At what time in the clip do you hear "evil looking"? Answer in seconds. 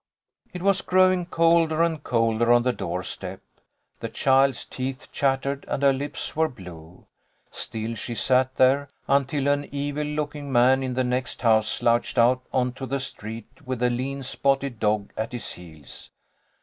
9.71-10.51